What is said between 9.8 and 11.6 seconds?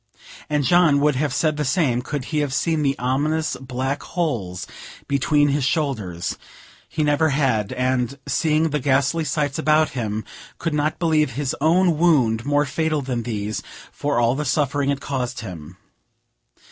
him, could not believe his